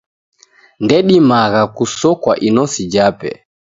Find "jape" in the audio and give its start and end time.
2.93-3.29